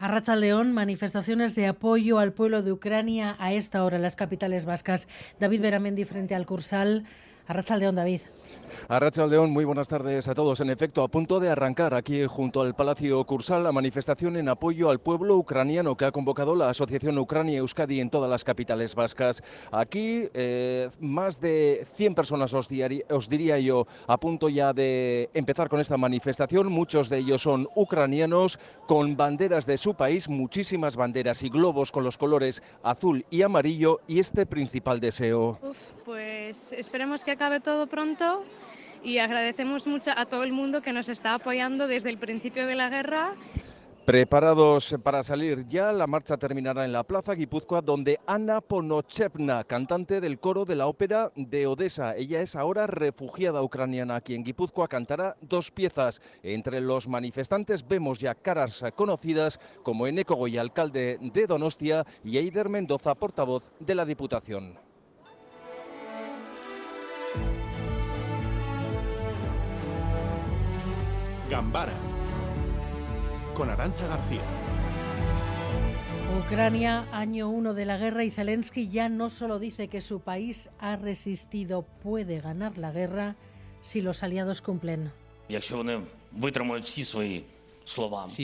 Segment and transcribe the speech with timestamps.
[0.00, 4.64] Arracha León, manifestaciones de apoyo al pueblo de Ucrania a esta hora en las capitales
[4.64, 5.08] vascas.
[5.38, 7.04] David Beramendi frente al Cursal.
[7.50, 8.20] Arracha León, David.
[8.86, 10.60] Arracha León, muy buenas tardes a todos.
[10.60, 14.88] En efecto, a punto de arrancar aquí junto al Palacio Cursal la manifestación en apoyo
[14.88, 19.42] al pueblo ucraniano que ha convocado la Asociación Ucrania Euskadi en todas las capitales vascas.
[19.72, 22.68] Aquí eh, más de 100 personas os,
[23.10, 26.70] os diría yo a punto ya de empezar con esta manifestación.
[26.70, 32.04] Muchos de ellos son ucranianos con banderas de su país, muchísimas banderas y globos con
[32.04, 35.58] los colores azul y amarillo y este principal deseo.
[35.62, 35.76] Uf,
[36.10, 38.42] pues esperemos que acabe todo pronto
[39.04, 42.74] y agradecemos mucho a todo el mundo que nos está apoyando desde el principio de
[42.74, 43.36] la guerra.
[44.04, 50.20] Preparados para salir ya, la marcha terminará en la Plaza Guipúzcoa, donde Ana Ponochevna, cantante
[50.20, 52.16] del coro de la ópera de Odessa.
[52.16, 56.20] Ella es ahora refugiada ucraniana aquí en Guipúzcoa, cantará dos piezas.
[56.42, 62.68] Entre los manifestantes vemos ya caras conocidas como Eneco Goya, alcalde de Donostia, y Eider
[62.68, 64.89] Mendoza, portavoz de la Diputación.
[71.60, 71.92] Gambara
[73.54, 74.40] con Arancha García.
[76.42, 80.70] Ucrania, año uno de la guerra y Zelensky ya no solo dice que su país
[80.78, 83.36] ha resistido, puede ganar la guerra
[83.82, 85.12] si los aliados cumplen.
[86.82, 87.44] Si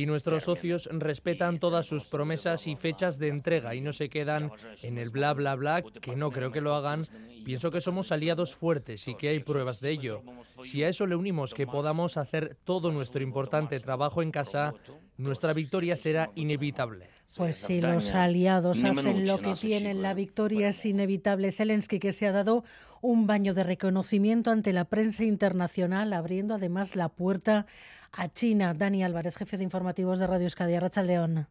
[0.07, 4.51] nuestros socios respetan todas sus promesas y fechas de entrega y no se quedan
[4.83, 7.07] en el bla bla bla, que no creo que lo hagan,
[7.45, 10.23] pienso que somos aliados fuertes y que hay pruebas de ello.
[10.65, 14.75] Si a eso le unimos que podamos hacer todo nuestro importante trabajo en casa,
[15.19, 17.09] nuestra victoria será inevitable.
[17.37, 21.53] Pues si los aliados hacen lo que tienen, la victoria es inevitable.
[21.53, 22.65] Zelensky que se ha dado
[23.01, 27.67] un baño de reconocimiento ante la prensa internacional, abriendo además la puerta
[28.13, 28.75] a China.
[28.75, 31.49] Dani Álvarez, jefe de informativos de Radio Euskadi, Arrachaldeón.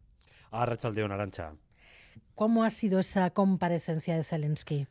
[0.51, 1.53] Arrachaldeón, Arancha.
[2.35, 4.87] ¿Cómo ha sido esa comparecencia de Zelensky?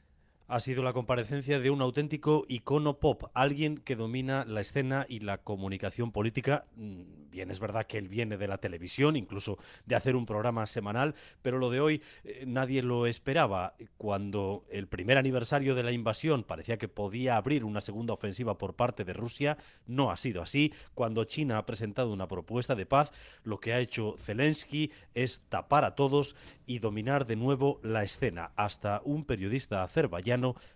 [0.46, 5.20] Ha sido la comparecencia de un auténtico icono pop, alguien que domina la escena y
[5.20, 6.66] la comunicación política.
[6.76, 10.66] Mm, bien, es verdad que él viene de la televisión, incluso de hacer un programa
[10.66, 13.74] semanal, pero lo de hoy eh, nadie lo esperaba.
[13.96, 18.74] Cuando el primer aniversario de la invasión parecía que podía abrir una segunda ofensiva por
[18.74, 19.56] parte de Rusia,
[19.86, 20.72] no ha sido así.
[20.94, 23.12] Cuando China ha presentado una propuesta de paz,
[23.44, 28.52] lo que ha hecho Zelensky es tapar a todos y dominar de nuevo la escena.
[28.56, 29.86] Hasta un periodista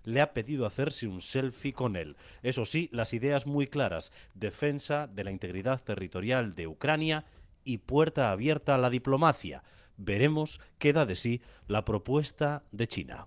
[0.04, 2.16] le ha pedido hacerse un selfie con él.
[2.42, 7.24] Eso sí, las ideas muy claras, defensa de la integridad territorial de Ucrania
[7.64, 9.62] y puerta abierta a la diplomacia.
[9.96, 13.26] Veremos qué da de sí la propuesta de China.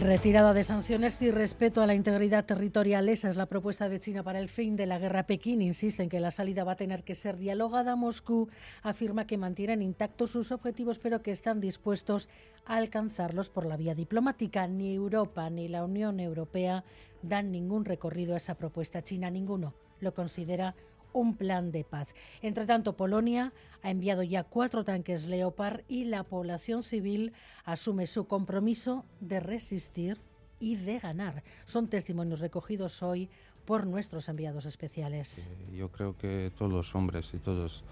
[0.00, 3.08] Retirada de sanciones y respeto a la integridad territorial.
[3.08, 5.24] Esa es la propuesta de China para el fin de la guerra.
[5.24, 7.94] Pekín insiste en que la salida va a tener que ser dialogada.
[7.94, 8.48] Moscú
[8.82, 12.28] afirma que mantienen intactos sus objetivos, pero que están dispuestos
[12.66, 14.66] a alcanzarlos por la vía diplomática.
[14.66, 16.82] Ni Europa ni la Unión Europea
[17.22, 19.30] dan ningún recorrido a esa propuesta china.
[19.30, 20.74] Ninguno lo considera
[21.14, 22.14] un plan de paz.
[22.42, 27.32] Entre tanto, Polonia ha enviado ya cuatro tanques Leopard y la población civil
[27.64, 30.18] asume su compromiso de resistir
[30.60, 31.42] y de ganar.
[31.64, 33.30] Son testimonios recogidos hoy
[33.64, 35.48] por nuestros enviados especiales.
[35.72, 37.82] Yo creo que todos los hombres y todos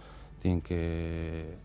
[0.41, 1.57] tienen que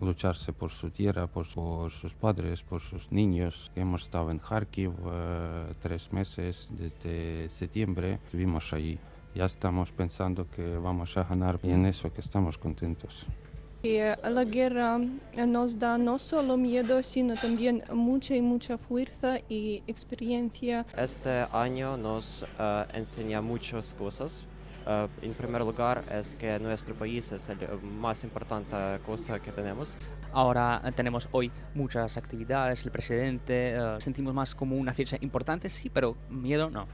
[0.00, 3.70] lucharse por su tierra, por, sus padres, por sus niños.
[3.74, 8.98] Hemos estado en Kharkiv eh, tres meses desde septiembre, estuvimos allí
[9.34, 13.26] ya estamos pensando que vamos a ganar y en eso que estamos contentos.
[13.82, 14.98] Y eh, la guerra
[15.34, 20.86] eh, nos da no solo miedo, sino también mucha y mucha fuerza y experiencia.
[20.96, 24.44] Este año nos uh, enseña muchas cosas.
[24.86, 28.74] Uh, en primer lugar, es que nuestro país es la más importante
[29.04, 29.96] cosa que tenemos.
[30.32, 35.90] Ahora tenemos hoy muchas actividades, el presidente, uh, sentimos más como una fecha importante, sí,
[35.90, 36.86] pero miedo no.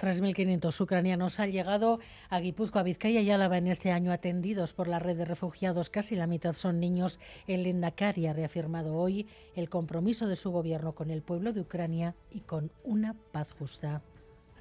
[0.00, 4.98] 3.500 ucranianos han llegado a Guipúzcoa, Vizcaya y Álava en este año atendidos por la
[4.98, 5.90] red de refugiados.
[5.90, 7.20] Casi la mitad son niños.
[7.46, 12.14] El Lendakari ha reafirmado hoy el compromiso de su gobierno con el pueblo de Ucrania
[12.30, 14.02] y con una paz justa.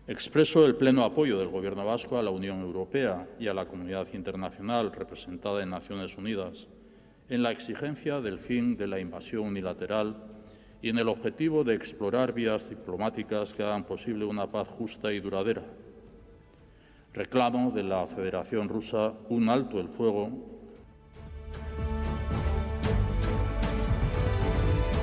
[0.08, 4.08] Expreso el pleno apoyo del Gobierno vasco a la Unión Europea y a la comunidad
[4.14, 6.68] internacional representada en Naciones Unidas
[7.30, 10.18] en la exigencia del fin de la invasión unilateral
[10.82, 15.20] y en el objetivo de explorar vías diplomáticas que hagan posible una paz justa y
[15.20, 15.64] duradera.
[17.14, 20.30] Reclamo de la Federación Rusa un alto el fuego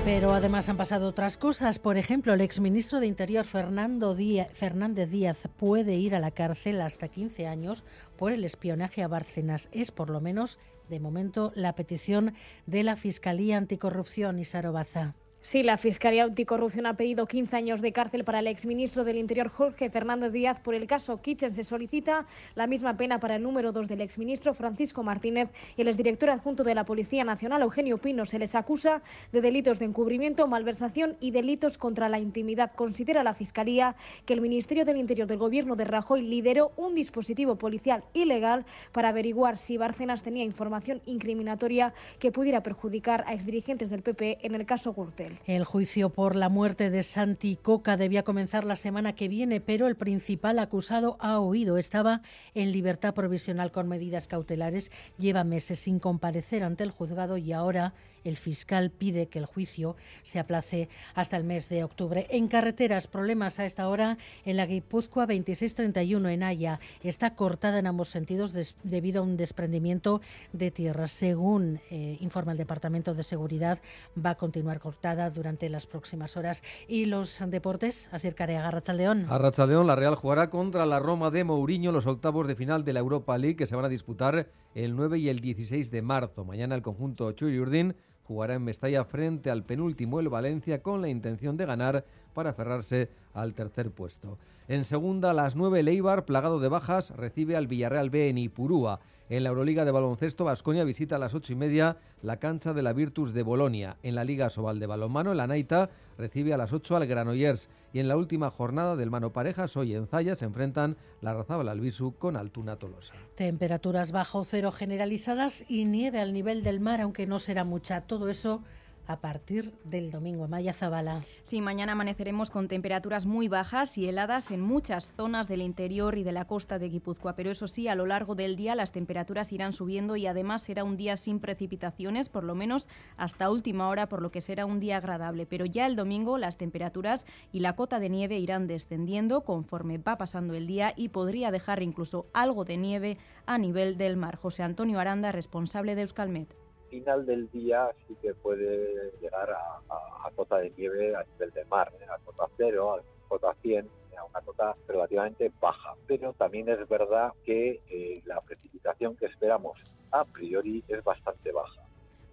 [0.09, 1.79] Pero además han pasado otras cosas.
[1.79, 6.81] Por ejemplo, el exministro de Interior Fernando Díaz, Fernández Díaz puede ir a la cárcel
[6.81, 7.85] hasta 15 años
[8.17, 9.69] por el espionaje a Bárcenas.
[9.71, 10.59] Es por lo menos,
[10.89, 12.33] de momento, la petición
[12.65, 15.15] de la Fiscalía Anticorrupción y Sarobaza.
[15.41, 19.49] Sí, la Fiscalía Anticorrupción ha pedido 15 años de cárcel para el exministro del Interior
[19.49, 21.55] Jorge Fernández Díaz por el caso Kitchen.
[21.55, 22.27] Se solicita
[22.57, 26.65] la misma pena para el número 2 del exministro Francisco Martínez y el exdirector adjunto
[26.65, 28.27] de la Policía Nacional Eugenio Pino.
[28.27, 29.01] Se les acusa
[29.33, 32.73] de delitos de encubrimiento, malversación y delitos contra la intimidad.
[32.75, 33.95] Considera la Fiscalía
[34.27, 39.11] que el Ministerio del Interior del Gobierno de Rajoy lideró un dispositivo policial ilegal para
[39.11, 44.67] averiguar si Bárcenas tenía información incriminatoria que pudiera perjudicar a exdirigentes del PP en el
[44.67, 45.28] caso Gürtel.
[45.47, 49.87] El juicio por la muerte de Santi Coca debía comenzar la semana que viene, pero
[49.87, 51.79] el principal acusado ha huido.
[51.79, 52.23] Estaba
[52.55, 54.91] en libertad provisional con medidas cautelares.
[55.19, 57.95] Lleva meses sin comparecer ante el juzgado y ahora
[58.29, 62.27] el fiscal pide que el juicio se aplace hasta el mes de octubre.
[62.31, 66.81] En carreteras, problemas a esta hora en la Guipúzcoa 2631 en Haya.
[67.03, 68.53] Está cortada en ambos sentidos
[68.85, 70.21] debido a un desprendimiento
[70.53, 71.09] de tierra.
[71.09, 73.81] Según eh, informa el Departamento de Seguridad,
[74.25, 76.63] va a continuar cortada durante las próximas horas.
[76.87, 79.27] Y los deportes, así Carea, Arrachaldeón.
[79.29, 83.01] Arrachaldeón, la Real jugará contra la Roma de Mourinho los octavos de final de la
[83.01, 86.45] Europa League que se van a disputar el 9 y el 16 de marzo.
[86.45, 87.97] Mañana el conjunto Churi Urdin
[88.29, 92.05] jugará en Mestalla frente al penúltimo el Valencia con la intención de ganar
[92.39, 94.39] para aferrarse al tercer puesto.
[94.69, 99.01] En segunda, las nueve Leibar, plagado de bajas, recibe al Villarreal B en Ipurúa.
[99.29, 102.83] En la Euroliga de baloncesto, Vasconia visita a las ocho y media la cancha de
[102.83, 103.97] la Virtus de Bolonia.
[104.05, 107.71] En la Liga Sobal de balonmano, el Anaita recibe a las 8 al Granollers.
[107.93, 111.69] Y en la última jornada del mano parejas, hoy en Zaya se enfrentan la Razabal
[111.69, 113.15] Albisu con Altuna Tolosa.
[113.35, 118.03] Temperaturas bajo cero generalizadas y nieve al nivel del mar, aunque no será mucha.
[118.03, 118.63] Todo eso
[119.09, 120.47] a partir del domingo.
[120.47, 121.25] Maya Zabala.
[121.43, 126.23] Sí, mañana amaneceremos con temperaturas muy bajas y heladas en muchas zonas del interior y
[126.23, 129.51] de la costa de Guipúzcoa, pero eso sí, a lo largo del día las temperaturas
[129.53, 134.09] irán subiendo y además será un día sin precipitaciones, por lo menos hasta última hora,
[134.09, 135.47] por lo que será un día agradable.
[135.47, 140.19] Pero ya el domingo las temperaturas y la cota de nieve irán descendiendo conforme va
[140.19, 144.37] pasando el día y podría dejar incluso algo de nieve a nivel del mar.
[144.37, 150.59] José Antonio Aranda, responsable de Euskalmet final del día sí que puede llegar a, cota
[150.59, 152.05] de nieve a nivel de mar, ¿eh?
[152.09, 155.95] a cota cero, a cota 100, a una cota relativamente baja.
[156.07, 159.81] Pero también es verdad que eh, la precipitación que esperamos
[160.13, 161.88] a priori es bastante baja.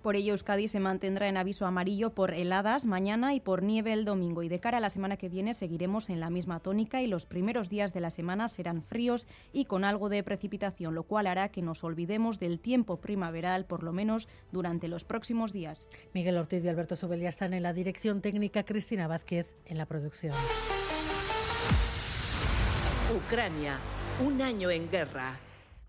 [0.06, 4.06] Por ello, Euskadi se mantendrá en aviso amarillo por heladas mañana y por nieve el
[4.06, 4.44] domingo.
[4.44, 7.26] Y de cara a la semana que viene seguiremos en la misma tónica y los
[7.26, 11.50] primeros días de la semana serán fríos y con algo de precipitación, lo cual hará
[11.50, 15.88] que nos olvidemos del tiempo primaveral, por lo menos durante los próximos días.
[16.14, 20.36] Miguel Ortiz y Alberto Zubel están en la dirección técnica, Cristina Vázquez en la producción.
[23.12, 23.80] Ucrania,
[24.24, 25.40] un año en guerra.